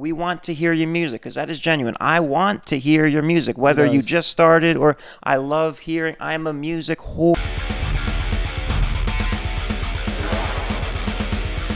[0.00, 1.94] we want to hear your music because that is genuine.
[2.00, 6.16] I want to hear your music, whether you just started or I love hearing.
[6.18, 7.36] I'm a music whore.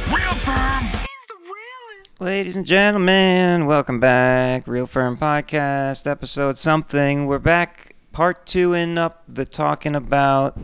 [0.09, 0.91] Real Ferm.
[2.19, 4.67] Ladies and gentlemen, welcome back.
[4.67, 7.27] Real Ferm Podcast, episode something.
[7.27, 10.57] We're back, part two in up the talking about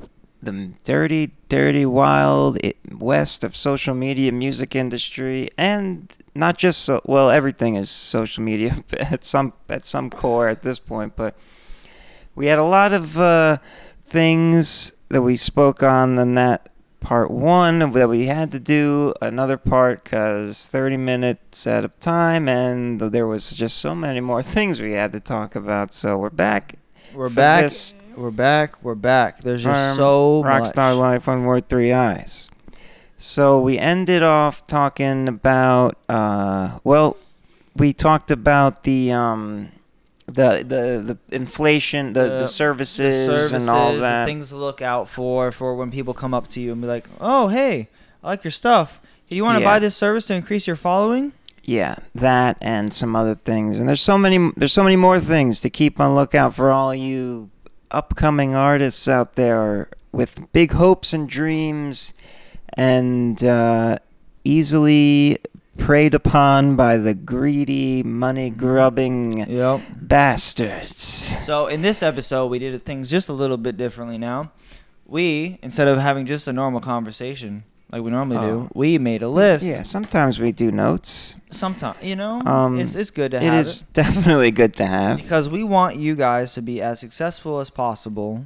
[0.43, 2.59] the dirty, dirty, wild
[2.90, 8.82] west of social media music industry, and not just so, well, everything is social media
[8.98, 11.14] at some at some core at this point.
[11.16, 11.36] But
[12.35, 13.58] we had a lot of uh,
[14.07, 16.68] things that we spoke on in that
[17.00, 22.46] part one that we had to do another part because 30 minutes at a time
[22.46, 26.29] and there was just so many more things we had to talk about so we're
[26.29, 26.75] back
[27.14, 27.63] We're back.
[27.63, 28.82] this We're back.
[28.82, 29.40] We're back.
[29.40, 30.96] There's just so rockstar much.
[30.98, 32.50] life on word three eyes
[33.16, 37.16] so we ended off talking about uh well
[37.77, 39.70] we talked about the um
[40.27, 44.50] the the the inflation the, the, The- services, the services, and all that the things
[44.50, 47.48] to look out for for when people come up to you and be like, "Oh,
[47.48, 47.88] hey,
[48.22, 49.00] I like your stuff.
[49.28, 49.68] Do you want to Yeah.
[49.68, 51.32] buy this service to increase your following?"
[51.64, 53.78] Yeah, that and some other things.
[53.78, 56.94] And there's so many there's so many more things to keep on lookout for all
[56.94, 57.50] you
[57.91, 62.14] upcoming artists out there with big hopes and dreams
[62.74, 63.98] and uh,
[64.44, 65.38] easily
[65.78, 69.80] preyed upon by the greedy, money grubbing Yep.
[69.96, 71.00] bastards.
[71.46, 74.18] So in this episode, we did things just a little bit differently.
[74.18, 74.52] Now,
[75.06, 78.46] we instead of having just a normal conversation like we normally Oh.
[78.46, 79.64] do, we made a list.
[79.66, 81.36] Yeah, sometimes we do notes.
[81.50, 85.16] Sometimes, you know, Um, it's it's good to It have is definitely good to have.
[85.19, 88.44] because we want you guys to be as successful as possible.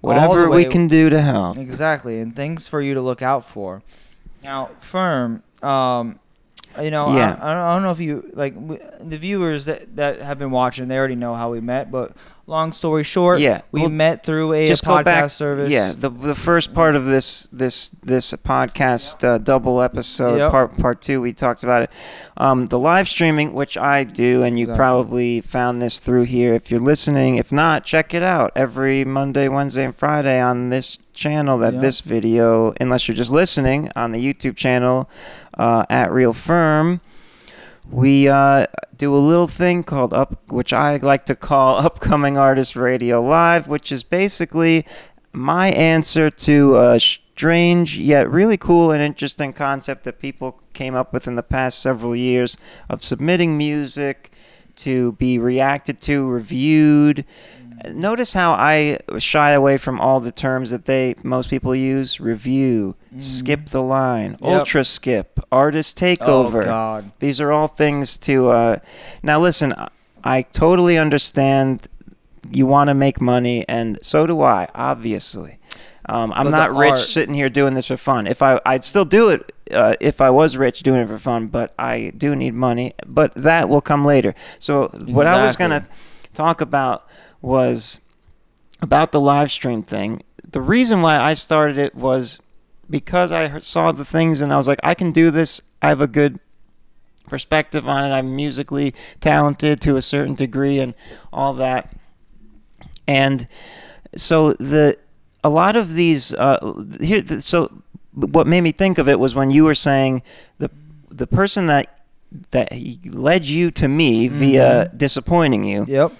[0.00, 1.56] Whatever we can do to help.
[1.58, 3.82] Exactly, and things for you to look out for.
[4.42, 6.18] Now, Ferm, um,
[6.80, 7.38] you know, Yeah.
[7.40, 10.38] I, I, don't, I don't know if you like w- the viewers that that have
[10.38, 10.88] been watching.
[10.88, 12.12] They already know how we met, but
[12.46, 15.70] long story short, Yeah, we well, met through a, just podcast back service.
[15.70, 20.50] yeah the the first part of this this this podcast uh, double episode Yep.
[20.50, 21.90] part part two we talked about it
[22.36, 24.76] um the live streaming which i do and you Exactly.
[24.76, 29.46] probably found this through here if you're listening if not check it out every monday
[29.48, 31.80] wednesday and friday on this channel that Yep.
[31.82, 35.08] this video unless you're just listening on the youtube channel
[35.54, 37.00] uh, at real Ferm
[37.90, 42.74] we uh, do a little thing called up, which I like to call Upcoming Artist
[42.74, 44.86] Radio Live, which is basically
[45.32, 51.12] my answer to a strange yet really cool and interesting concept that people came up
[51.12, 52.56] with in the past several years
[52.88, 54.30] of submitting music
[54.74, 57.24] to be reacted to, reviewed.
[57.92, 62.94] Notice how I shy away from all the terms that they most people use: review,
[63.18, 64.42] skip the line, Yep.
[64.42, 66.62] ultra skip, artist takeover.
[66.62, 66.66] Oh.
[66.66, 67.12] God.
[67.18, 68.50] These are all things to.
[68.50, 68.76] Uh,
[69.22, 69.74] now, listen,
[70.24, 71.88] I- totally understand
[72.50, 75.58] you want to make money, and so do I, obviously.
[76.08, 78.26] Um, I'm But not rich art- sitting here doing this for fun.
[78.26, 81.46] If I, I'd still do it uh, if I was rich doing it for fun,
[81.46, 82.94] but I do need money.
[83.06, 84.34] But that will come later.
[84.58, 85.84] So, what I was going to
[86.34, 87.06] talk about
[87.42, 88.00] was
[88.80, 90.22] about the live stream thing.
[90.48, 92.40] The reason why I started it was
[92.88, 95.60] because I saw the things and I was like, I can do this.
[95.80, 96.38] I have a good
[97.28, 98.14] perspective on it.
[98.14, 100.94] I'm musically talented to a certain degree and
[101.32, 101.94] all that.
[103.06, 103.48] And
[104.16, 104.96] so the
[105.44, 107.26] a lot of these uh, here.
[107.40, 107.82] So
[108.12, 110.22] what made me think of it was when you were saying
[110.58, 110.70] the
[111.10, 112.04] the person that
[112.50, 112.72] that
[113.06, 116.12] led you to me via disappointing you Yep.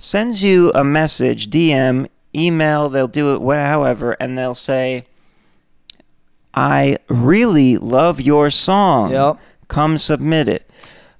[0.00, 5.04] Sends you a message, DM, email, they'll do it however, and they'll say,
[6.54, 9.10] I really love your song.
[9.12, 9.38] Yep.
[9.68, 10.68] Come submit it.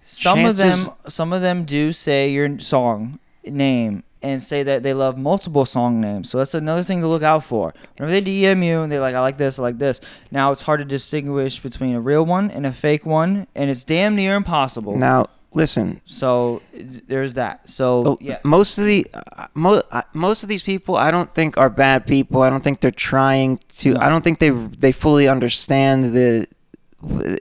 [0.00, 4.82] Some Chances- of them, some of them do say your song name and say that
[4.82, 6.28] they love multiple song names.
[6.28, 7.72] So that's another thing to look out for.
[7.97, 10.62] Whenever they DM you and they're like, "I like this, I like this," now it's
[10.62, 14.36] hard to distinguish between a real one and a fake one, and it's damn near
[14.36, 14.97] impossible.
[14.97, 16.00] Now, listen.
[16.05, 17.69] So there's that.
[17.69, 21.34] So oh, yeah, Most of the uh, mo- uh, most of these people, I don't
[21.34, 22.42] think are bad people.
[22.42, 23.92] I don't think they're trying to.
[23.92, 24.01] No.
[24.01, 26.47] I don't think they they fully understand the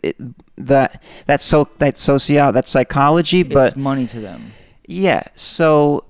[0.03, 0.17] it,
[0.57, 3.43] that that's so that's socio that's psychology.
[3.43, 4.53] But it's money to them.
[4.87, 5.23] Yeah.
[5.35, 6.05] So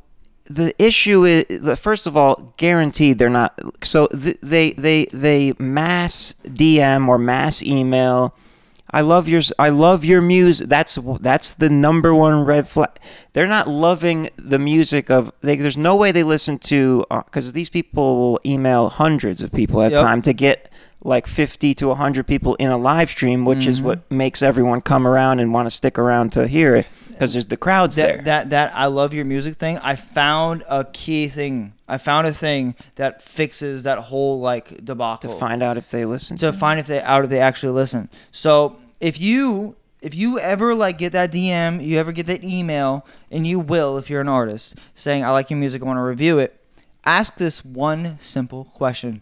[0.45, 3.59] the issue is, the, first of all, guaranteed they're not.
[3.83, 8.35] So th- they they they mass DM or mass email.
[8.91, 10.68] I love your I love your music.
[10.69, 12.89] That's that's the number one red flag.
[13.33, 15.31] They're not loving the music of.
[15.41, 19.81] They, there's no way they listen to uh, because these people email hundreds of people
[19.83, 20.00] at a Yep.
[20.01, 23.87] time to get like 50 to 100 people in a live stream, which is mm-hmm.
[23.87, 26.87] what makes everyone come around and want to stick around to hear it
[27.19, 28.17] because there's the crowds there.
[28.17, 29.77] that, that that I love your music thing.
[29.79, 31.73] I found a key thing.
[31.87, 35.31] I found a thing that fixes that whole like debacle.
[35.31, 38.09] to find out if they listen to find if they out if they actually listen.
[38.31, 43.05] So if you if you ever like get that DM, you ever get that email,
[43.29, 46.03] and you will if you're an artist saying I like your music, I want to
[46.03, 46.55] review it.
[47.05, 49.21] Ask this one simple question: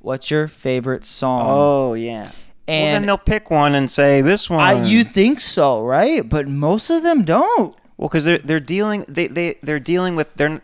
[0.00, 1.42] What's your favorite song?
[1.46, 2.30] Oh yeah.
[2.66, 4.60] well, then they'll pick one and say this one.
[4.60, 6.26] I, you think so, right?
[6.26, 7.76] But most of them don't.
[7.96, 10.62] Well, because they're they're dealing they they they're dealing with they're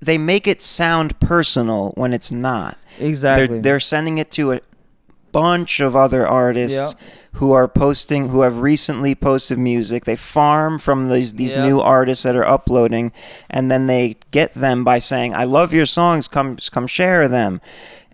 [0.00, 2.78] they make it sound personal when it's not.
[2.98, 3.46] Exactly.
[3.46, 4.60] They're they're sending it to a
[5.32, 7.10] bunch of other artists Yep.
[7.34, 10.04] who are posting who have recently posted music.
[10.04, 11.64] They farm from these these Yep.
[11.68, 13.12] new artists that are uploading,
[13.50, 16.28] and then they get them by saying, "I love your songs.
[16.28, 17.60] Come come share them."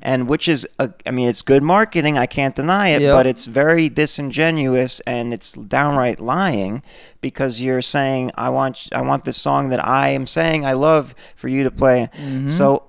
[0.05, 2.19] And which is, a, I mean, it's good marketing.
[2.19, 3.15] I can't deny it, Yep.
[3.15, 6.83] but it's very disingenuous and it's downright lying
[7.21, 11.15] because you're saying, "I want, I want this song that I am saying I love
[11.37, 12.49] for you to play." Mm-hmm.
[12.49, 12.83] So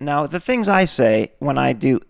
[0.00, 2.00] now the things I say when I do,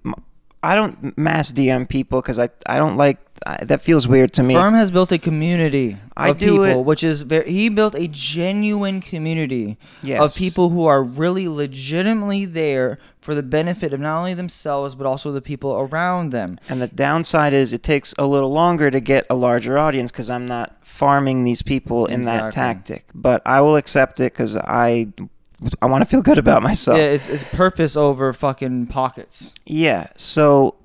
[0.62, 4.42] I don't mass DM people because I, I don't like I, that feels weird to
[4.42, 4.54] me.
[4.54, 7.94] Ferm has built a community I of do people, it- which is very, he built
[7.94, 9.76] a genuine community
[10.24, 15.06] of people who are really legitimately there for the benefit of not only themselves but
[15.06, 16.58] also the people around them.
[16.68, 20.30] And the downside is it takes a little longer to get a larger audience because
[20.30, 23.04] I'm not farming these people in that tactic.
[23.14, 25.08] But I will accept it because I
[25.80, 26.98] I want to feel good about myself.
[26.98, 29.54] yeah, it's, it's purpose over fucking pockets.
[29.64, 30.08] Yeah.
[30.16, 30.76] So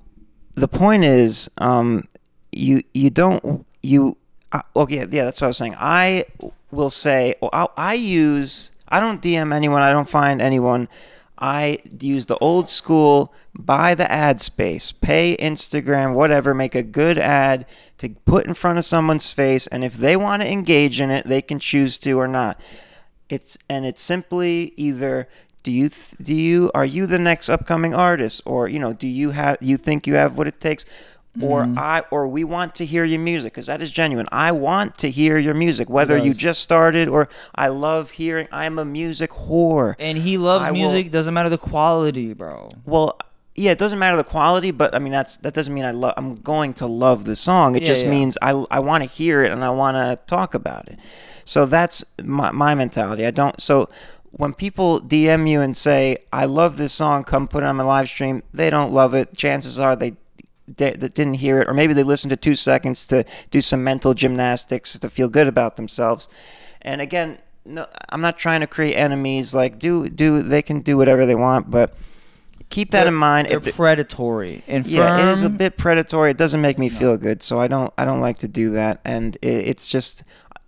[0.54, 2.08] the point is, um,
[2.52, 4.16] you you don't you.
[4.50, 5.76] Uh, okay, yeah, that's what I was saying.
[5.78, 6.24] I
[6.70, 8.72] will say, well, I, I use.
[8.88, 9.82] I don't DM anyone.
[9.82, 10.88] I don't find anyone.
[11.38, 17.18] I use the old school buy the ad space, pay Instagram, whatever, make a good
[17.18, 17.66] ad
[17.98, 21.26] to put in front of someone's face, and if they want to engage in it,
[21.26, 22.60] they can choose to or not.
[23.36, 25.14] It's and it's simply either
[25.62, 29.08] do you th- do you are you the next upcoming artist or you know do
[29.20, 30.84] you have you think you have what it takes
[31.40, 31.78] or Mm-hmm.
[31.78, 34.26] I or we want to hear your music because that is genuine.
[34.48, 37.22] I want to hear your music whether you just started or
[37.64, 38.48] I love hearing.
[38.52, 39.94] I'm a music whore.
[39.98, 42.68] And he loves I will- music, doesn't matter the quality, bro.
[42.84, 43.08] Well,
[43.54, 46.14] yeah, it doesn't matter the quality, but I mean that's that doesn't mean I love.
[46.18, 47.76] I'm going to love the song.
[47.76, 48.10] It Yeah, just yeah.
[48.16, 50.98] means I I want to hear it and I want to talk about it.
[51.44, 53.26] So that's my my mentality.
[53.26, 53.88] I don't so.
[54.34, 57.84] When people DM you and say, "I love this song, come put it on my
[57.84, 59.34] live stream," they don't love it.
[59.36, 60.14] Chances are they
[60.68, 64.14] that didn't hear it, or maybe they listened to two seconds to do some mental
[64.14, 66.28] gymnastics to feel good about themselves.
[66.80, 69.54] And again, no, I'm not trying to create enemies.
[69.54, 71.94] Like, do do they can do whatever they want, but
[72.70, 73.48] keep that They're- in mind.
[73.48, 74.62] They're If predatory.
[74.66, 76.30] And yeah, it is a bit predatory.
[76.30, 79.00] It doesn't make me feel good, so I don't I don't like to do that.
[79.04, 80.22] And it, it's just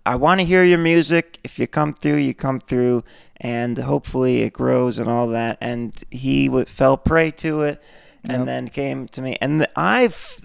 [0.05, 1.39] I want to hear your music.
[1.43, 3.03] If you come through, you come through,
[3.37, 5.57] and hopefully it grows and all that.
[5.61, 7.81] And he w- fell prey to it,
[8.23, 8.45] and Yep.
[8.45, 10.37] then came to me, and I f-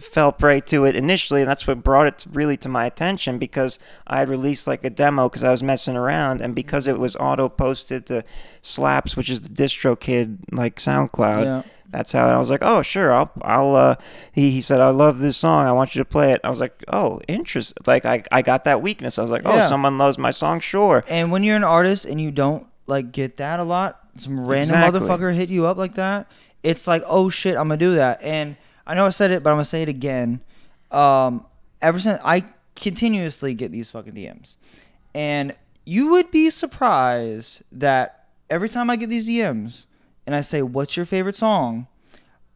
[0.00, 3.38] fell prey to it initially, and that's what brought it to, really to my attention
[3.38, 6.98] because I had released like a demo because I was messing around, and because it
[6.98, 8.24] was auto posted to
[8.62, 11.62] Slaps, which is the DistroKid like SoundCloud Yeah.
[11.90, 13.74] That's how I was like, oh sure, I'll I'll.
[13.76, 13.96] Uh,
[14.32, 15.66] he he said, I love this song.
[15.66, 16.40] I want you to play it.
[16.44, 17.74] I was like, oh, interest.
[17.86, 19.18] Like I I got that weakness.
[19.18, 19.66] I was like, oh, Yeah.
[19.66, 20.60] someone loves my song.
[20.60, 21.04] Sure.
[21.08, 24.76] And when you're an artist and you don't like get that a lot, some random
[24.82, 25.00] Exactly.
[25.00, 26.26] motherfucker hit you up like that,
[26.62, 28.22] it's like, oh shit, I'm gonna do that.
[28.22, 28.56] And
[28.86, 30.40] I know I said it, but I'm gonna say it again.
[30.90, 31.46] Um,
[31.80, 32.44] ever since I
[32.76, 34.56] continuously get these fucking DMs,
[35.14, 35.54] and
[35.86, 39.86] you would be surprised that every time I get these DMs
[40.26, 41.86] and I say, "What's your favorite song?"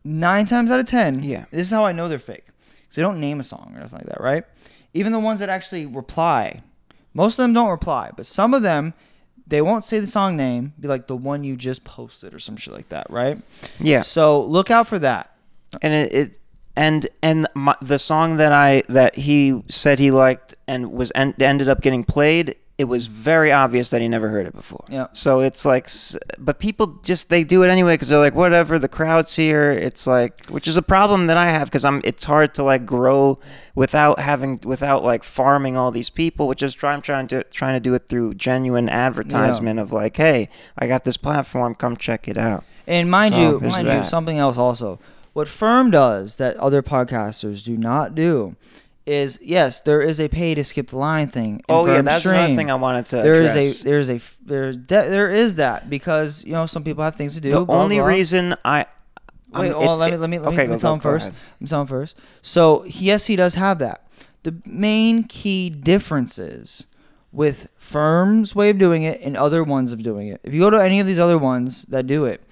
[0.04, 1.44] Nine times out of ten, Yeah.
[1.50, 2.46] this is how I know they're fake.
[2.80, 4.44] Because they don't name a song or nothing like that, right?
[4.94, 6.62] Even the ones that actually reply,
[7.12, 8.94] most of them don't reply, but some of them,
[9.46, 12.56] they won't say the song name, be like the one you just posted or some
[12.56, 13.38] shit like that, right?
[13.80, 14.02] Yeah.
[14.02, 15.34] So look out for that.
[15.82, 16.38] And it, it
[16.76, 21.34] and and my, the song that I that he said he liked and was en-
[21.40, 22.54] ended up getting played.
[22.78, 24.84] It was very obvious that he never heard it before.
[24.88, 25.08] Yeah.
[25.12, 25.88] So it's like,
[26.38, 28.78] but people just they do it anyway because they're like, whatever.
[28.78, 29.72] The crowd's here.
[29.72, 32.00] It's like, which is a problem that I have because I'm.
[32.04, 33.40] It's hard to like grow
[33.74, 37.74] without having without like farming all these people, which is try, I'm trying to trying
[37.74, 41.74] to do it through genuine advertisement of like, hey, I got this platform.
[41.74, 42.62] Come check it out.
[42.86, 45.00] And mind So, you, mind you, something else also.
[45.32, 48.56] What Ferm does that other podcasters do not do
[49.08, 51.56] is yes, there is a pay to skip the line thing.
[51.56, 52.56] in Oh yeah, that's another stream.
[52.56, 53.80] thing I wanted to There is address.
[53.80, 57.34] a there's a there's de- there is that because you know some people have things
[57.34, 57.50] to do.
[57.50, 58.06] the blah, only blah.
[58.06, 58.86] reason I
[59.52, 60.94] Um, Wait, well, let me let me let me, okay, let me go- tell go-
[60.94, 61.28] him go first.
[61.28, 61.40] ahead.
[61.54, 62.16] Let me tell him first.
[62.42, 64.04] So yes, he does have that.
[64.42, 66.84] The main key differences
[67.32, 70.40] with Ferm's way of doing it and other ones of doing it.
[70.44, 72.42] If you go to any of these other ones that do it,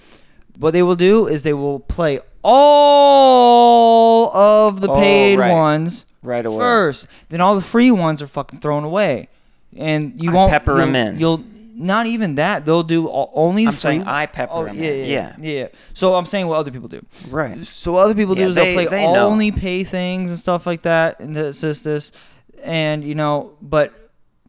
[0.58, 5.52] what they will do is they will play all of the Oh, paid right.
[5.52, 6.58] ones Right away.
[6.58, 7.06] first.
[7.28, 9.28] Then all the free ones are fucking thrown away,
[9.76, 11.18] and you I won't pepper you'll- in.
[11.18, 11.44] You'll
[11.78, 12.64] not even that.
[12.64, 13.66] They'll do only.
[13.66, 15.08] I'm free, saying I pepper Oh 'em yeah, in.
[15.11, 15.66] yeah, yeah, yeah.
[15.92, 17.04] So I'm saying what other people do.
[17.30, 17.64] Right.
[17.66, 20.38] So what other people Yeah, do is they- they'll play they only pay things and
[20.38, 22.12] stuff like that, and assist this,
[22.64, 23.92] and you know, but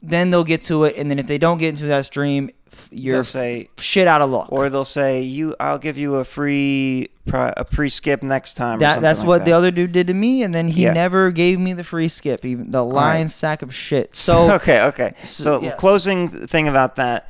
[0.02, 2.50] then they'll get to it, and then if they don't get into that stream,
[2.92, 4.48] you're They'll say- shit out of luck.
[4.52, 8.80] Or they'll say you, I'll give you a free a pre skip next time.
[8.80, 9.46] that that's like what that.
[9.46, 10.94] the other dude did to me, and then he Yeah.
[10.94, 13.32] never gave me the free skip, even the lion right.
[13.32, 14.10] sack of shit.
[14.16, 15.14] So okay, okay.
[15.24, 17.30] so, So closing thing about that,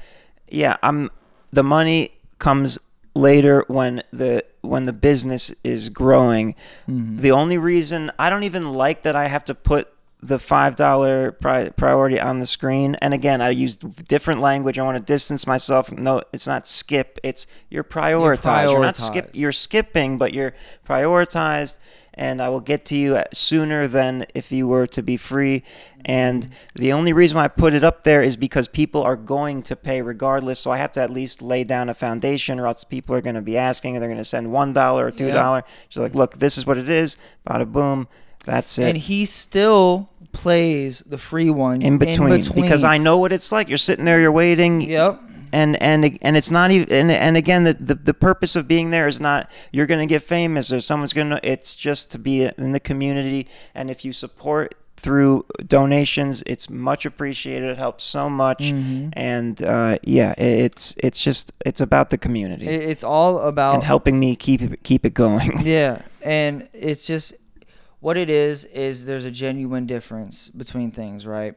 [0.50, 1.10] yeah, I'm
[1.52, 2.78] the money comes
[3.16, 6.54] later when the when the business is growing.
[6.90, 7.20] Mm-hmm.
[7.20, 9.90] The only reason I don't even like that I have to put
[10.22, 12.96] the five dollar pri- priority on the screen.
[13.02, 14.80] And again, I use different language.
[14.80, 15.92] I want to distance myself.
[15.92, 17.20] No, it's not skip.
[17.24, 18.72] It's you're prioritized.
[18.72, 19.30] You're, not skip.
[19.34, 20.54] You're skipping, but you're
[20.88, 21.78] prioritized.
[22.16, 25.62] And I will get to you sooner than if you were to be free.
[26.04, 29.62] And the only reason why I put it up there is because people are going
[29.64, 30.60] to pay regardless.
[30.60, 33.36] So I have to at least lay down a foundation, or else people are going
[33.36, 35.64] to be asking, and they're going to send one dollar or two dollar.
[35.90, 37.18] Just like, look, this is what it is.
[37.48, 38.08] Bada boom.
[38.48, 38.88] That's it.
[38.90, 43.70] and he still plays the free ones in between, because I know what it's like.
[43.70, 45.20] You're sitting there, you're waiting, Yep.
[45.54, 46.92] and and and it's not even.
[46.92, 50.12] And, and again, the, the the purpose of being there is not you're going to
[50.12, 51.40] get famous or someone's going to.
[51.44, 57.06] It's just to be in the community, and if you support through donations, it's much
[57.06, 57.70] appreciated.
[57.70, 59.10] It helps so much, Mm-hmm.
[59.14, 64.20] and uh, yeah, it's it's just it's about the community It's all about and helping
[64.20, 65.62] me keep it, keep it going.
[65.64, 67.36] Yeah, and it's just
[68.00, 71.56] what it is is there's a genuine difference between things, right?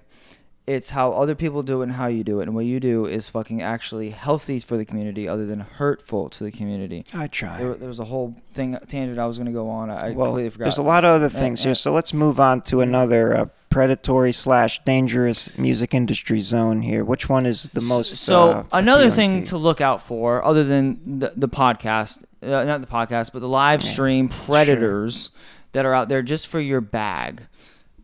[0.67, 3.07] It's how other people do it and how you do it, and what you do
[3.07, 7.05] is fucking actually healthy for the community, other than hurtful to the community.
[7.13, 7.59] I try.
[7.59, 9.91] There, there was a whole thing tangent I was gonna go on.
[9.91, 10.65] I well, completely forgot.
[10.67, 13.47] there's a lot of other things uh, here, so let's move on to another uh,
[13.69, 17.05] predatory slash dangerous music industry zone here.
[17.05, 18.19] Which one is the most?
[18.19, 22.81] So uh, another thing to look out for, other than the, the podcast, uh, not
[22.81, 25.31] the podcast, but the live stream predators
[25.73, 27.43] that are out there just for your bag,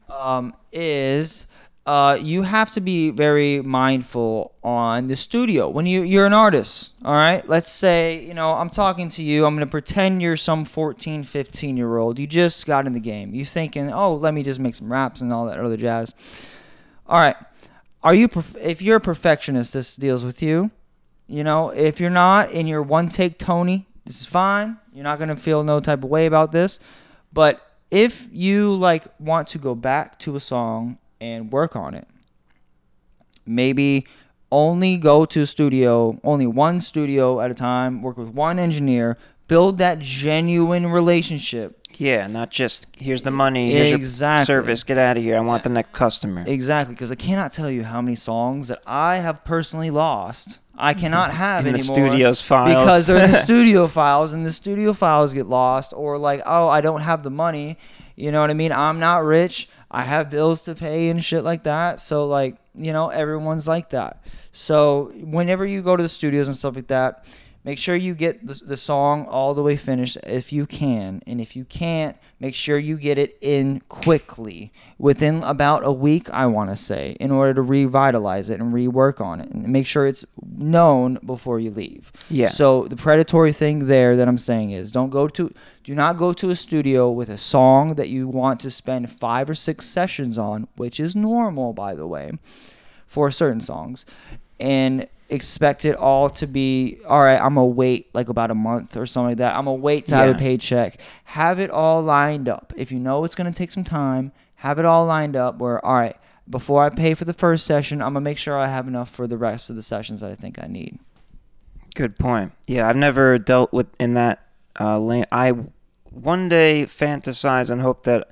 [0.08, 1.46] um, is
[1.86, 6.94] uh, you have to be very mindful on the studio when you you're an artist.
[7.04, 9.46] All right, let's say you know I'm talking to you.
[9.46, 12.18] I'm gonna pretend you're some 14, 15 year old.
[12.18, 13.32] You just got in the game.
[13.34, 16.12] You thinking, oh, let me just make some raps and all that other jazz.
[17.06, 17.36] All right.
[18.02, 18.28] Are you
[18.60, 20.72] if you're a perfectionist, this deals with you.
[21.28, 24.78] You know, if you're not in you're one take Tony, this is fine.
[24.92, 26.80] You're not gonna feel no type of way about this.
[27.36, 32.08] But if you like want to go back to a song and work on it,
[33.44, 34.06] maybe
[34.50, 39.18] only go to a studio, only one studio at a time, work with one engineer,
[39.48, 44.52] build that genuine relationship yeah, not just here's the money, here's Exactly.
[44.52, 45.36] your service, get out of here.
[45.36, 46.44] I want the next customer.
[46.46, 50.58] Exactly, because I cannot tell you how many songs that I have personally lost.
[50.78, 52.68] I cannot have In the studio's files.
[52.68, 56.68] because they're in the studio files, and the studio files get lost, or like, oh,
[56.68, 57.78] I don't have the money.
[58.14, 58.72] You know what I mean?
[58.72, 59.68] I'm not rich.
[59.90, 62.00] I have bills to pay and shit like that.
[62.00, 64.22] So like, you know, everyone's like that.
[64.52, 67.26] So whenever you go to the studios and stuff like that,
[67.66, 71.20] make sure you get the, the song all the way finished if you can.
[71.26, 74.72] And if you can't make sure you get it in quickly.
[74.98, 79.20] Within about a week i want to say in order to revitalize it and rework
[79.20, 79.50] on it.
[79.50, 80.24] And make sure it's
[80.56, 82.12] known before you leave.
[82.30, 82.48] Yeah.
[82.48, 85.52] so the predatory thing there that i'm saying is don't go to
[85.84, 89.50] do not go to a studio with a song that you want to spend five
[89.50, 92.32] or six sessions on which is normal by the way
[93.06, 94.04] for certain songs.
[94.58, 98.96] And expect it all to be all right i'm gonna wait like about a month
[98.96, 102.48] or something like that i'm gonna wait to have a paycheck have it all lined
[102.48, 105.84] up if you know it's gonna take some time have it all lined up where
[105.84, 106.16] all right
[106.48, 109.26] before i pay for the first session i'm gonna make sure i have enough for
[109.26, 110.98] the rest of the sessions that i think i need
[111.96, 112.52] Good point.
[112.66, 114.46] Yeah, I've never dealt with in that
[114.78, 115.24] uh, lane.
[115.32, 115.54] I
[116.10, 118.30] one day fantasize and hope that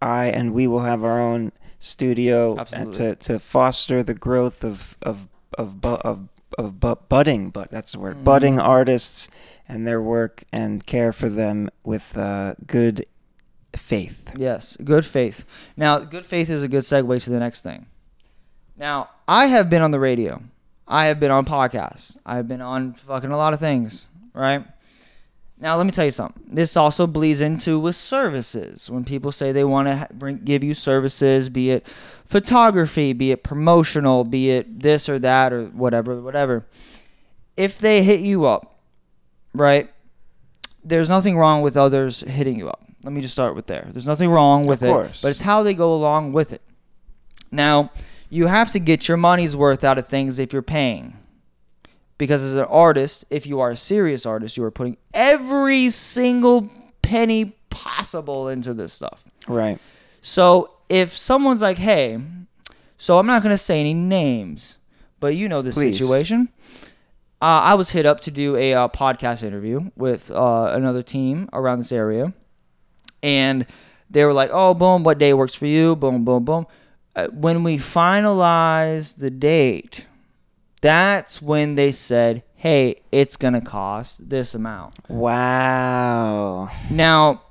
[0.00, 2.92] I and we will have our own studio Absolutely.
[2.94, 7.92] to, to foster the growth of of of bu- of, of bu- budding, but that's
[7.92, 8.24] the word, Mhm.
[8.24, 9.28] budding artists
[9.68, 13.04] and their work and care for them with uh, good
[13.74, 14.32] faith.
[14.36, 15.44] Yes, good faith.
[15.76, 17.86] Now, good faith is a good segue to the next thing.
[18.76, 20.42] Now, I have been on the radio.
[20.88, 22.16] I have been on podcasts.
[22.24, 24.64] I have been on fucking a lot of things, right?
[25.58, 26.42] Now, let me tell you something.
[26.46, 28.90] This also bleeds into with services.
[28.90, 31.86] When people say they want to bring, give you services, be it
[32.26, 36.66] photography, be it promotional, be it this or that or whatever, whatever.
[37.56, 38.78] If they hit you up,
[39.54, 39.90] right?
[40.84, 42.82] There's nothing wrong with others hitting you up.
[43.02, 43.88] Let me just start with there.
[43.90, 45.22] There's nothing wrong with Of it, course.
[45.22, 46.60] but it's how they go along with it.
[47.50, 47.90] Now,
[48.28, 51.16] you have to get your money's worth out of things if you're paying
[52.18, 56.68] because as an artist, if you are a serious artist, you are putting every single
[57.02, 59.24] penny possible into this stuff.
[59.46, 59.78] Right.
[60.22, 62.18] So if someone's like, "Hey,"
[62.96, 64.78] so I'm not gonna say any names,
[65.20, 65.98] but you know this Please.
[65.98, 66.48] situation.
[67.40, 71.50] Uh, I was hit up to do a uh, podcast interview with uh, another team
[71.52, 72.32] around this area,
[73.22, 73.66] and
[74.10, 76.66] they were like, "Oh, boom, what day works for you?" Boom, boom, boom.
[77.14, 80.06] Uh, when we finalized the date,
[80.86, 86.70] that's when they said, "Hey, it's gonna cost this amount." Wow.
[86.90, 87.42] Now,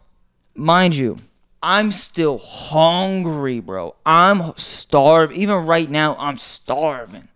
[0.55, 1.17] mind you,
[1.61, 3.95] I'm still hungry, bro.
[4.05, 5.37] I'm starving.
[5.41, 7.27] Even right now, I'm starving.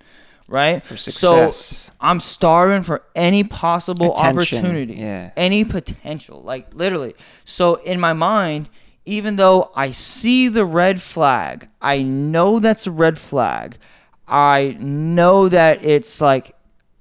[0.47, 0.81] Right?
[0.81, 1.57] For success.
[1.57, 1.93] So.
[2.01, 4.93] I'm starving for any possible Attention, opportunity.
[4.95, 5.29] yeah.
[5.37, 6.41] Any potential.
[6.41, 7.13] Like literally.
[7.45, 8.69] So in my mind,
[9.05, 13.77] even though I see the red flag, I know that's a red flag.
[14.29, 16.55] I know that it's like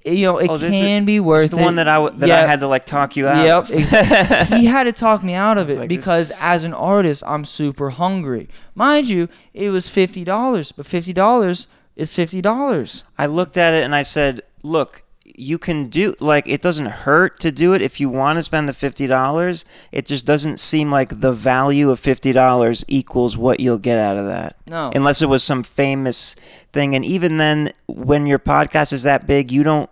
[0.04, 1.62] you know, it Oh, this is- can be worth the it.
[1.62, 2.42] one that I w- that Yeah.
[2.42, 3.68] I had to like talk you out.
[3.68, 7.22] Yep, he had to talk me out of it like because this- as an artist,
[7.26, 8.48] I'm super hungry.
[8.74, 13.04] Mind you, it was fifty dollars, but fifty dollars is fifty dollars.
[13.18, 15.02] I looked at it and I said, "Look,
[15.38, 18.68] you can do like it doesn't hurt to do it if you want to spend
[18.68, 19.64] the fifty dollars.
[19.92, 24.16] It just doesn't seem like the value of fifty dollars equals what you'll get out
[24.16, 24.56] of that.
[24.66, 24.90] No.
[24.94, 26.34] unless it was some famous
[26.72, 26.94] thing.
[26.94, 29.88] And even then, when your podcast is that big, you don't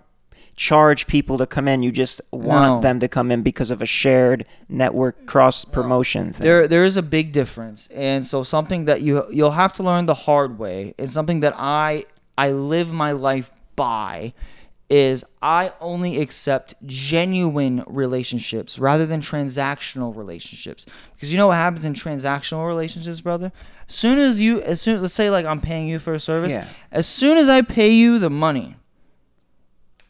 [0.55, 1.83] charge people to come in.
[1.83, 2.81] You just want No.
[2.81, 6.45] them to come in because of a shared network cross promotion thing.
[6.47, 10.07] There, there is a big difference, and so something that you you'll have to learn
[10.07, 12.07] the hard way, and something that I
[12.39, 14.33] I live my life by,
[14.89, 20.87] is I only accept genuine relationships rather than transactional relationships.
[21.15, 23.51] Because you know what happens in transactional relationships, brother.
[23.89, 26.53] As soon as you, as soon let's say like I'm paying you for a service,
[26.53, 26.69] Yeah.
[26.93, 28.77] as soon as I pay you the money.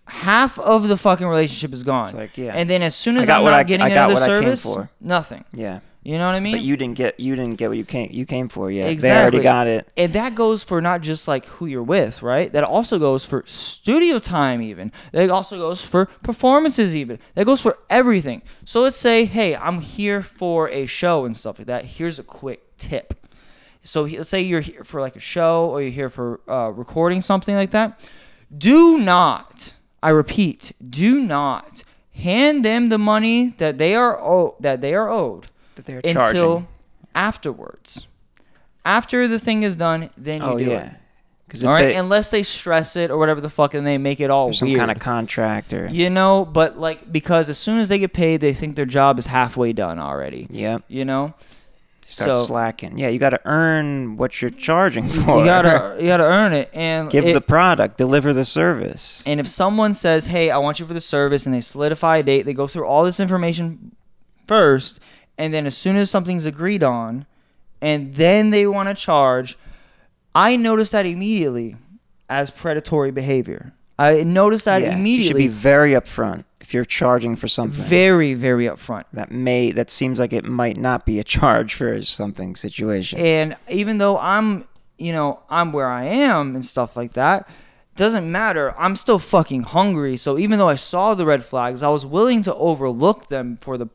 [0.09, 2.53] Half of the fucking relationship is gone, like, yeah.
[2.55, 4.65] and then as soon I as I'm what not I- getting I another I service,
[5.01, 5.45] nothing.
[5.53, 6.53] yeah, You know what I mean?
[6.53, 8.85] but you didn't get you didn't get what you came you came for yet.
[8.85, 9.39] They Exactly.
[9.39, 9.89] already got it.
[9.97, 12.53] and that goes for not just like who you're with, right?
[12.53, 14.93] That also goes for studio time, even.
[15.11, 17.19] That also goes for performances, even.
[17.35, 18.43] That goes for everything.
[18.65, 21.85] So let's say, hey, I'm here for a show and stuff like that.
[21.87, 23.15] Here's a quick tip.
[23.83, 27.21] So let's say you're here for like a show or you're here for uh, recording
[27.21, 27.99] something like that.
[28.57, 31.83] Do not, I repeat, do not
[32.15, 36.13] hand them the money that they are owed that they are owed That they're until
[36.15, 36.69] charging.
[37.15, 38.07] afterwards.
[38.85, 40.93] After the thing is done, then you Oh do yeah, it.
[41.47, 44.21] because All if they, unless they stress it or whatever the fuck, and they make
[44.21, 44.79] it all some weird.
[44.79, 48.41] kind of contract or you know, but like because as soon as they get paid,
[48.41, 50.47] they think their job is halfway done already.
[50.51, 51.35] Yeah, You know,
[52.07, 52.97] start So- slacking.
[52.97, 55.41] Yeah, you got to earn what you're charging for.
[55.41, 59.25] you gotta you gotta earn it, and give it- the product, deliver the service.
[59.27, 62.23] And if someone says, "Hey, I want you for the service," and they solidify a
[62.23, 63.97] date, they go through all this information
[64.47, 65.01] first,
[65.39, 67.27] and then as soon as something's agreed on,
[67.81, 69.59] and then they want to charge,
[70.35, 71.77] I notice that immediately
[72.29, 73.73] as predatory behavior.
[73.99, 77.83] I notice that yeah, you should be very upfront if you're charging for something.
[77.83, 79.05] very, very upfront.
[79.13, 83.19] that may that seems like it might not be a charge for something situation.
[83.19, 84.69] And even though I'm,
[84.99, 87.49] you know, I'm where I am and stuff like that,
[87.95, 88.75] doesn't matter.
[88.79, 90.19] I'm still fucking hungry.
[90.19, 93.79] So even though I saw the red flags, I was willing to overlook them for
[93.79, 93.89] the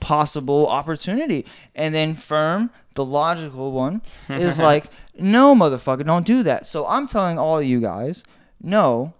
[0.00, 1.44] possible opportunity.
[1.74, 4.86] And then Ferm, the logical one, is like,
[5.18, 6.66] no, motherfucker, don't do that.
[6.66, 8.24] So I'm telling all of you guys,
[8.62, 9.14] no,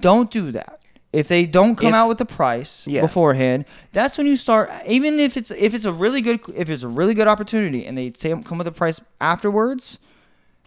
[0.00, 0.80] don't do that.
[1.12, 3.02] If they don't come If- out with the price Yeah.
[3.02, 4.70] beforehand, that's when you start.
[4.86, 7.98] Even if it's if it's a really good if it's a really good opportunity and
[7.98, 9.98] they say come with a price afterwards,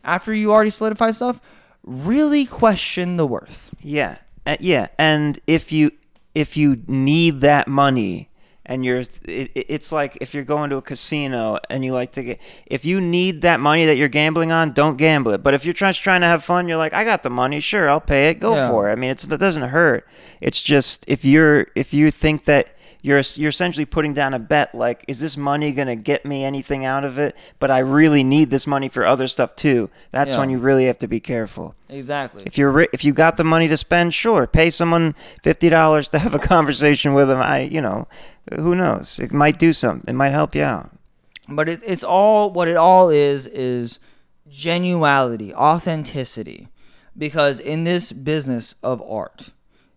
[0.04, 1.42] after you already solidify stuff,
[1.84, 3.74] really question the worth.
[3.82, 5.90] Yeah, uh, yeah, and if you
[6.36, 8.30] if you need that money
[8.66, 12.12] and you're it, it- it's like if you're going to a casino and you like
[12.14, 15.44] to get if you need that money that you're gambling on, don't gamble it.
[15.44, 17.90] But if you're just trying to have fun, you're like, I got the money, sure,
[17.90, 18.70] I'll pay it, go Yeah.
[18.70, 18.94] for it.
[18.94, 20.08] I mean, it's it doesn't hurt.
[20.42, 22.70] It's just if you're if you think that
[23.02, 26.44] you're you're essentially putting down a bet like is this money going to get me
[26.44, 30.32] anything out of it but i really need this money for other stuff too that's
[30.34, 30.40] Yeah.
[30.40, 32.42] when you really have to be careful Exactly.
[32.48, 36.34] if you're if you got the money to spend sure pay someone $50 to have
[36.34, 38.08] a conversation with them i you know
[38.54, 40.92] who knows it might do something it might help you out
[41.48, 44.00] But it, it's all what it all is is
[44.50, 46.68] genuality, authenticity.
[47.18, 49.52] Because in this business of art,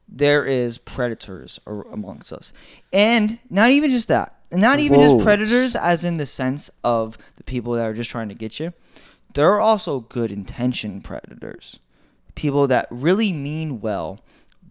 [0.08, 2.52] there is predators ar- amongst us,
[2.92, 5.14] and not even just that, not even Wolves.
[5.14, 8.61] just predators, as in the sense of the people that are just trying to get
[8.61, 8.72] you.
[9.34, 11.80] There are also good intention predators,
[12.37, 14.20] people that really mean well,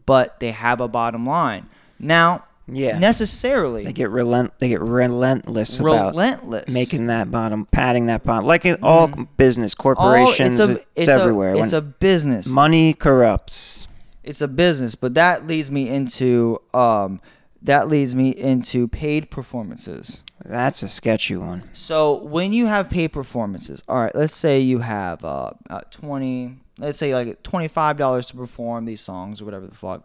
[0.05, 1.67] but they have a bottom line.
[1.99, 2.99] Now, Yeah.
[2.99, 8.45] necessarily they get relent they get relentless about relentless, making that bottom padding that bottom
[8.45, 9.87] like in all business Mm-hmm.
[9.87, 12.47] All- corporations it's, it's everywhere A, it's When a business.
[12.47, 13.87] money corrupts
[14.23, 17.21] it's a business, but that leads me into um,
[17.61, 20.21] that leads me into paid performances.
[20.43, 24.79] that's a sketchy one So when you have paid performances, all right, let's say you
[24.79, 29.45] have uh, uh twenty, let's say like twenty five dollars to perform these songs or
[29.45, 30.03] whatever the fuck.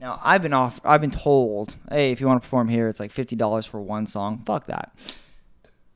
[0.00, 3.00] Now I've been off, I've been told, hey, if you want to perform here, it's
[3.00, 4.42] like fifty dollars for one song.
[4.44, 4.92] Fuck that.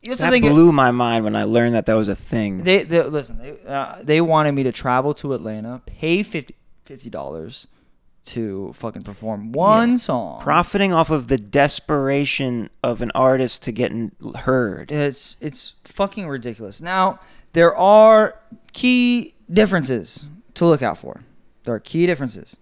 [0.02, 0.46] You have to that think.
[0.46, 3.36] blew my mind when i learned that that was a thing They, they listen.
[3.36, 6.54] They, uh, they wanted me to travel to Atlanta, pay 50
[7.10, 7.66] dollars
[8.26, 10.40] to fucking perform one song.
[10.40, 16.28] profiting off of the desperation of an artist to get n- heard It's it's fucking
[16.28, 16.80] ridiculous.
[16.80, 17.18] Now
[17.52, 18.38] there are
[18.72, 21.22] key differences to look out for.
[21.64, 22.56] There are key differences.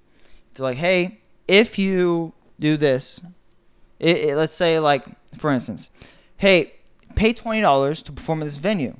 [0.54, 3.20] They're like, hey, if you do this,
[3.98, 5.04] it, it- let's say like
[5.36, 5.90] for instance,
[6.36, 6.72] hey,
[7.16, 8.96] pay twenty dollars to perform at this venue.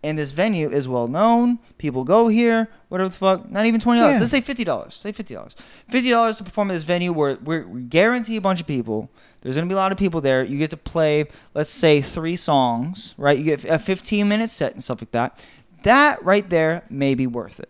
[0.00, 1.58] And this venue is well known.
[1.76, 2.68] People go here.
[2.88, 3.50] Whatever the fuck.
[3.50, 4.14] Not even twenty dollars.
[4.14, 4.20] Yeah.
[4.20, 4.94] Let's say fifty dollars.
[4.94, 5.56] Say fifty dollars.
[5.88, 9.10] Fifty dollars to perform at this venue where we're, we guarantee a bunch of people.
[9.40, 10.44] There's gonna be a lot of people there.
[10.44, 13.14] You get to play, let's say, three songs.
[13.18, 13.36] Right.
[13.36, 15.44] You get a fifteen minute set and stuff like that.
[15.82, 17.68] That right there may be worth it.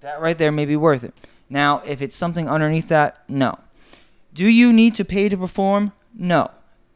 [0.00, 1.12] That right there may be worth it.
[1.54, 3.56] Now, if it's something underneath that, no.
[4.34, 5.92] Do you need to pay to perform?
[6.12, 6.50] No.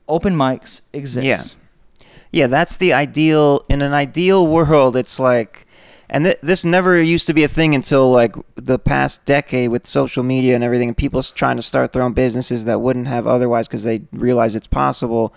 [0.08, 1.24] Open mics exist.
[1.24, 2.08] Yeah.
[2.32, 5.64] yeah that's the ideal in an ideal world it's like
[6.10, 9.86] and th- this never used to be a thing until like the past decade with
[9.86, 13.26] social media and everything and people trying to start their own businesses that wouldn't have
[13.28, 15.32] otherwise because they realize it's possible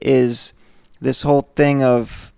[0.00, 0.52] is
[1.00, 2.29] this whole thing of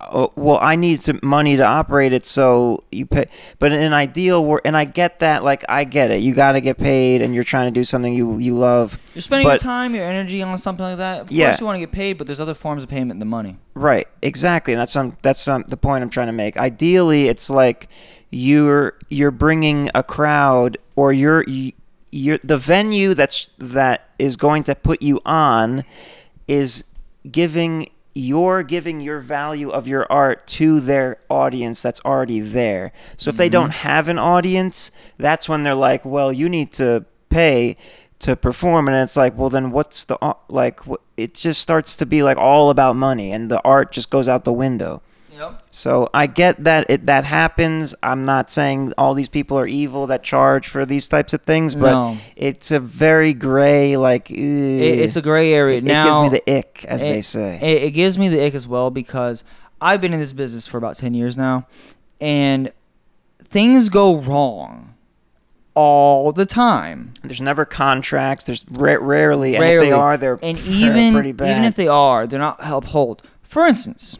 [0.00, 3.24] oh, well i need some money to operate it so you pay
[3.58, 6.52] but in an ideal world and i get that like i get it you got
[6.52, 9.54] to get paid and you're trying to do something you you love You're spending your
[9.54, 11.22] But- time, your energy on something like that.
[11.22, 11.46] Of Yeah.
[11.46, 13.56] course, you want to get paid, but there's other forms of payment than money.
[13.74, 14.74] Right, exactly.
[14.74, 16.56] And that's um, that's um, the point I'm trying to make.
[16.58, 17.88] Ideally, it's like
[18.30, 21.72] you're you're bringing a crowd, or you're you-
[22.12, 25.84] you're the venue that's that is going to put you on
[26.46, 26.84] is
[27.30, 32.92] giving you're giving your value of your art to their audience that's already there.
[33.18, 33.88] So if they don't mm-hmm.
[33.88, 37.76] have an audience, that's when they're like, well, you need to pay
[38.20, 38.88] to perform.
[38.88, 40.16] And it's like well then what's the
[40.48, 40.80] like
[41.18, 44.44] it just starts to be like all about money and the art just goes out
[44.44, 45.02] the window
[45.36, 45.62] Yep.
[45.70, 50.06] so i get that it that happens i'm not saying all these people are evil
[50.06, 52.16] that charge for these types of things but No.
[52.36, 55.76] it's a very gray like It, it's a gray area.
[55.78, 58.42] it now, it gives me the ick as they say It, it gives me the
[58.44, 59.44] ick as well because
[59.80, 61.66] I've been in this business for about 10 years now,
[62.18, 62.72] and
[63.44, 64.94] things go wrong
[65.74, 67.12] all the time.
[67.22, 69.86] there's never contracts there's ra- rarely and if Rarely.
[69.88, 73.22] they are they're and even pretty bad even if they are, they're not upheld.
[73.42, 74.18] For instance,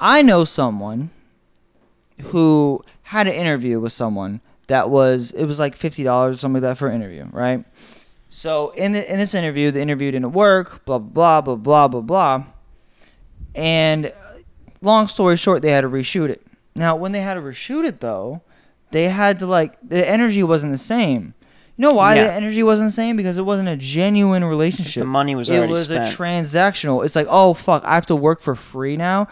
[0.00, 1.10] I know someone
[2.22, 6.62] who had an interview with someone that was it was like fifty dollars or something
[6.62, 7.64] like that for an interview, right?
[8.28, 12.00] So in the, in this interview, the interview didn't work, blah blah blah blah blah
[12.00, 12.44] blah,
[13.54, 14.10] and uh,
[14.80, 16.42] long story short, they had to reshoot it.
[16.76, 18.42] Now, when they had to reshoot it though,
[18.92, 21.34] they had to like the energy wasn't the same.
[21.76, 22.24] You know why Yeah.
[22.24, 23.16] the energy wasn't the same?
[23.16, 25.00] Because it wasn't a genuine relationship.
[25.00, 25.56] the money was already.
[25.56, 27.04] it already was spent a transactional.
[27.04, 29.28] It's like, oh fuck, I have to work for free now.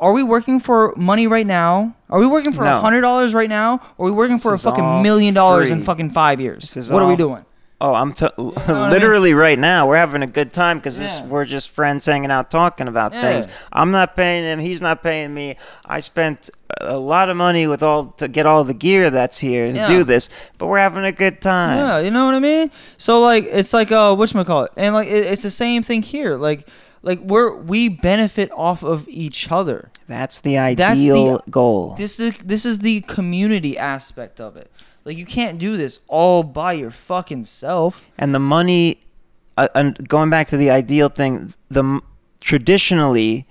[0.00, 1.94] Are we working for money right now?
[2.08, 2.80] Are we working for a No.
[2.80, 3.80] hundred dollars right now?
[3.98, 5.86] Or are we working for a This is all fucking million dollars in free.
[5.86, 6.62] fucking five years?
[6.74, 7.44] This is what are we all- doing?
[7.80, 8.90] Oh, I'm t- what I mean?
[8.90, 9.86] literally right now.
[9.86, 11.24] We're having a good time because Yeah.
[11.26, 13.20] we're just friends hanging out talking about Yeah.
[13.22, 13.48] things.
[13.72, 14.58] I'm not paying him.
[14.58, 15.56] He's not paying me.
[15.86, 19.68] I spent a lot of money with all to get all the gear that's here
[19.70, 19.86] to Yeah.
[19.86, 21.76] do this, but we're having a good time.
[21.76, 22.70] Yeah, you know what I mean.
[22.98, 26.02] So like, it's like uh, what call it, and like it, it's the same thing
[26.02, 26.36] here.
[26.36, 26.66] Like,
[27.02, 29.90] like we're we benefit off of each other.
[30.06, 31.94] That's the That's the- ideal goal.
[31.96, 34.70] This is this is the community aspect of it.
[35.04, 38.06] Like you can't do this all by your fucking self.
[38.18, 39.00] and the money
[39.56, 42.00] uh, and going back to the ideal thing, the
[42.40, 43.46] traditionally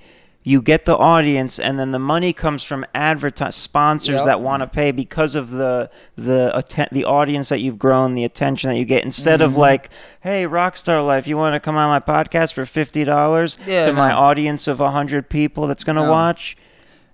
[0.51, 4.25] you get the audience and then the money comes from advertisers sponsors Yep.
[4.25, 8.23] that want to pay because of the the atten- the audience that you've grown the
[8.23, 9.57] attention that you get instead of Mhm.
[9.67, 9.89] like
[10.21, 14.11] hey rockstar life you want to come on my podcast for $50 Yeah, to my
[14.11, 16.11] audience of 100 people that's going to No.
[16.11, 16.55] watch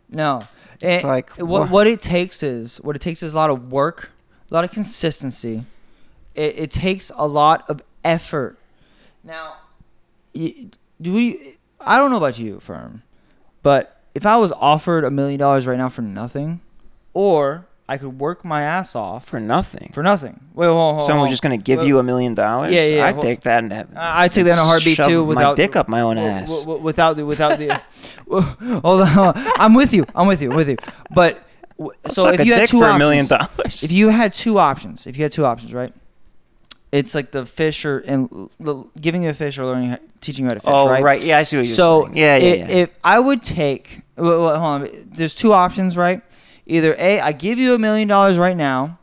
[0.09, 0.41] No.
[0.81, 4.11] It's like, what what it takes is what it takes is a lot of work,
[4.51, 5.63] a lot of consistency.
[6.35, 8.57] It, it takes a lot of effort.
[9.23, 9.45] Now,
[10.35, 11.57] do we?
[11.79, 13.01] I don't know about you, Ferm,
[13.63, 16.61] but if I was offered a million dollars right now for nothing,
[17.13, 20.39] or I could work my ass off for nothing for nothing.
[20.53, 21.29] Wait, hold, hold, hold, someone's hold.
[21.31, 23.73] just going to give Well, you a million dollars yeah, yeah, i'd take that and
[23.73, 25.21] I- I'd take that in a heartbeat too.
[25.23, 27.81] my Without dick up my own ass w- w- without the without the.
[28.81, 29.33] hold on.
[29.57, 30.05] I'm with you.
[30.15, 30.51] I'm with you.
[30.51, 30.77] I'm with you.
[31.13, 31.43] But
[31.79, 34.33] I'll so if a you had two for options, a million dollars if you had
[34.33, 35.93] two options, if you had two options, right?
[36.93, 40.45] It's like the fish or and l- giving you a fish or learning how, teaching
[40.45, 41.03] you how to fish, oh right?
[41.03, 42.67] right yeah i see what you're so saying yeah yeah, yeah.
[42.83, 46.21] if I would take, well, well, hold on, there's two options, right?
[46.65, 48.99] Either a, I give you a million dollars right now,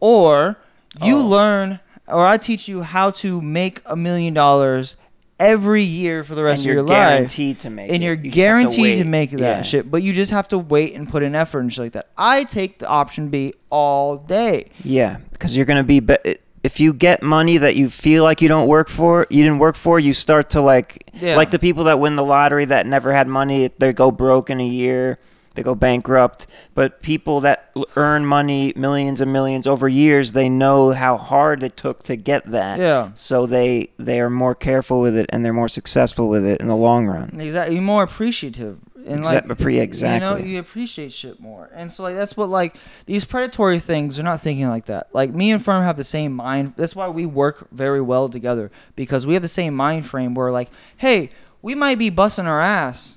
[0.00, 0.56] or
[1.02, 1.26] you Oh.
[1.26, 4.96] learn, or I teach you how to make a million dollars
[5.38, 6.96] every year for the rest and of you're your life.
[6.96, 8.06] guaranteed to make And it.
[8.06, 9.06] you're You guaranteed to, wait.
[9.06, 9.62] make that Yeah.
[9.62, 12.08] shit, but you just have to wait and put in effort and shit like that.
[12.16, 14.70] I take the option B all day.
[14.82, 16.16] Yeah, because you're gonna be, be.
[16.64, 19.76] If you get money that you feel like you don't work for, you didn't work
[19.76, 21.36] for, you start to like, Yeah.
[21.36, 24.60] like the people that win the lottery that never had money, they go broke in
[24.60, 25.18] a year,
[25.56, 26.46] they go bankrupt.
[26.74, 31.76] But people that earn money, millions and millions over years, they know how hard it
[31.76, 32.78] took to get that.
[32.78, 33.10] Yeah.
[33.14, 36.68] So they they are more careful with it and they're more successful with it in
[36.68, 37.38] the long run.
[37.38, 37.74] Exactly.
[37.76, 38.78] You're more appreciative.
[39.06, 41.70] And Exa- like pre- You know, you appreciate shit more.
[41.74, 45.08] And so like that's what like these predatory things are not thinking like that.
[45.14, 46.74] Like me and Ferm have the same mind.
[46.76, 50.50] That's why we work very well together because we have the same mind frame where
[50.50, 53.16] like, hey, we might be busting our ass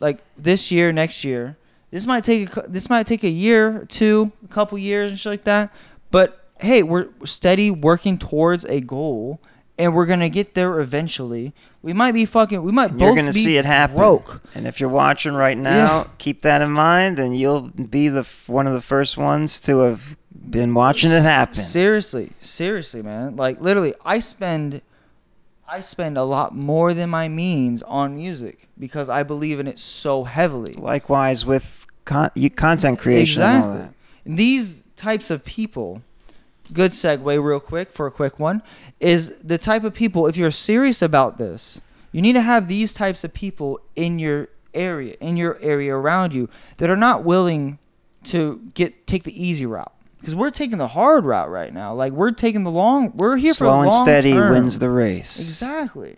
[0.00, 1.56] like this year, next year.
[1.90, 5.30] This might take a, this might take a year, two, a couple years and shit
[5.30, 5.74] like that.
[6.10, 9.40] But hey, we're steady working towards a goal
[9.78, 11.52] and we're going to get there eventually.
[11.82, 13.96] We might be fucking we might you're gonna see it happen.
[13.96, 14.40] broke.
[14.56, 18.66] And if you're watching right now, keep that in mind, and you'll be the one
[18.66, 20.16] of the first ones to have
[20.50, 21.54] been watching it happen.
[21.54, 23.36] Seriously, seriously, man.
[23.36, 24.82] Like literally, I spend,
[25.68, 29.78] I spend a lot more than my means on music because I believe in it
[29.78, 30.72] so heavily.
[30.72, 33.42] Likewise with con- content creation.
[33.44, 33.80] and all Exactly.
[33.82, 33.94] that.
[34.24, 36.02] And these types of people,
[36.72, 38.62] good segue, real quick for a quick one,
[39.00, 40.26] is the type of people.
[40.26, 41.80] If you're serious about this,
[42.12, 46.34] you need to have these types of people in your area, in your area around
[46.34, 46.48] you,
[46.78, 47.78] that are not willing
[48.24, 49.92] to get take the easy route.
[50.20, 51.94] Because we're taking the hard route right now.
[51.94, 53.12] Like we're taking the long.
[53.14, 54.50] We're here for Slow and steady term.
[54.50, 55.38] wins the race.
[55.38, 56.16] Exactly.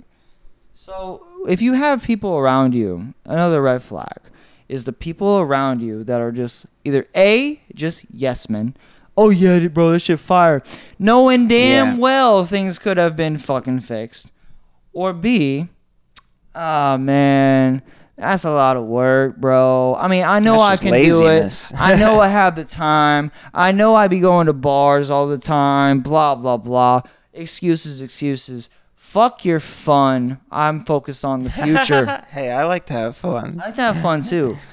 [0.73, 4.21] So if you have people around you, another red flag
[4.69, 8.75] is the people around you that are just either A, just yes men.
[9.21, 10.63] Oh yeah, bro, this shit fire.
[10.97, 11.99] Knowing damn Yeah.
[11.99, 14.31] well things could have been fucking fixed.
[14.93, 15.67] Or B,
[16.55, 17.83] ah man,
[18.17, 19.97] that's a lot of work, bro.
[19.99, 21.71] I mean, I know I can laziness.
[21.71, 21.81] do it.
[21.81, 23.33] I know I have the time.
[23.53, 25.99] I know I be going to bars all the time.
[26.01, 27.03] Blah blah blah.
[27.33, 28.71] Excuses, excuses.
[28.95, 30.39] Fuck your fun.
[30.51, 32.23] I'm focused on the future.
[32.31, 33.59] hey, I like to have fun.
[33.61, 34.51] I like to have fun too.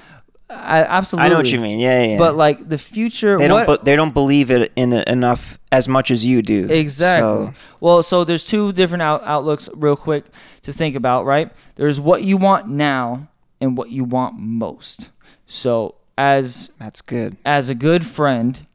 [0.49, 1.25] I absolutely.
[1.25, 1.79] I know what you mean.
[1.79, 2.11] Yeah, yeah.
[2.11, 2.17] yeah.
[2.17, 3.83] But like the future, they what, don't.
[3.83, 6.67] They don't believe it in enough as much as you do.
[6.69, 7.47] Exactly.
[7.47, 10.25] So, Well, so there's two different out- outlooks, real quick,
[10.63, 11.51] to think about, right?
[11.75, 13.27] There's what you want now
[13.59, 15.09] and what you want most.
[15.47, 17.37] So as that's good.
[17.45, 18.65] as a good friend,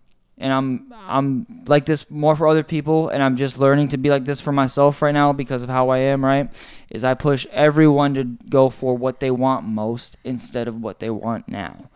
[0.41, 4.11] and I'm I'm like this more for other people, and I'm just learning to be
[4.11, 6.51] like this for myself right now because of how I am, right?
[6.91, 11.11] Is I push everyone to go for what they want most instead of what they
[11.11, 11.89] want now.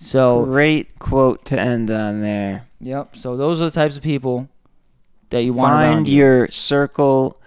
[0.00, 2.66] So Great quote to end on there.
[2.80, 3.16] yep.
[3.16, 4.48] So those are the types of people
[5.30, 6.16] that you want Find you.
[6.18, 7.40] your circle,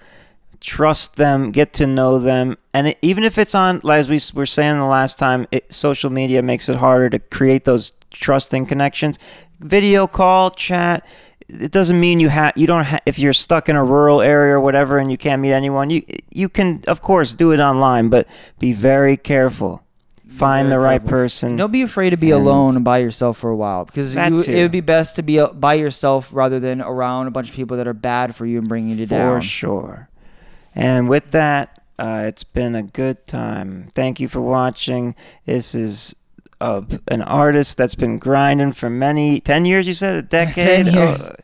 [0.60, 4.20] trust them, get to know them, and it, even if it's on, like as we
[4.34, 8.66] were saying the last time, it, social media makes it harder to create those trusting
[8.66, 9.20] connections.
[9.60, 11.06] Video call, chat.
[11.50, 14.54] It doesn't mean you have you don't ha- if you're stuck in a rural area
[14.56, 15.90] or whatever and you can't meet anyone.
[15.90, 18.28] You you can of course do it online, but
[18.60, 19.82] be very careful.
[20.30, 21.10] Find very the right careful.
[21.10, 21.56] person.
[21.56, 24.22] Don't be afraid to be And- alone and by yourself for a while because you,
[24.54, 27.56] it would be best to be uh, by yourself rather than around a bunch of
[27.56, 29.42] people that are bad for you and bringing you For down.
[29.42, 30.10] For sure.
[30.76, 33.88] And with that, uh, it's been a good time.
[33.96, 35.16] Thank you for watching.
[35.46, 36.14] This is
[36.60, 40.16] uh, an artist that's been grinding for many 10 years, you said?
[40.16, 40.86] A decade?
[40.86, 41.22] 10 years.
[41.30, 41.36] Oh,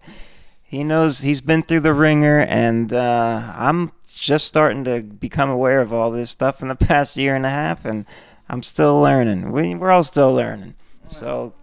[0.64, 5.82] He knows he's been through the ringer, and uh, I'm just starting to become aware
[5.82, 8.06] of all this stuff in the past year and a half, and
[8.50, 9.52] I'm still learning.
[9.52, 10.76] We, we're all still learning.
[11.08, 11.54] So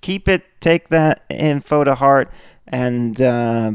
[0.00, 2.30] keep it, take that info to heart,
[2.66, 3.72] and uh,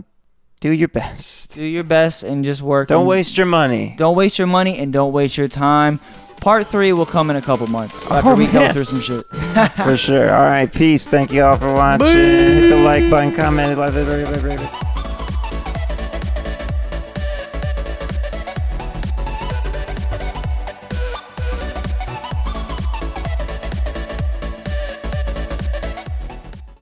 [0.61, 1.55] do your best.
[1.55, 2.87] Do your best and just work.
[2.87, 3.95] Don't on- waste your money.
[3.97, 5.99] Don't waste your money and don't waste your time.
[6.45, 8.99] Part three will come in a couple months oh, after Oh, we go through some
[8.99, 9.25] shit.
[9.83, 10.31] For sure.
[10.31, 11.07] All right, peace.
[11.07, 12.05] Thank you all for watching.
[12.05, 14.94] Hit the like button, comment, love it.